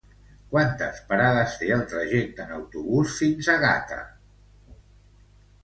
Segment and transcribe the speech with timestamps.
[0.53, 4.85] Quantes parades té el trajecte en autobús fins a Gata de Gorgos?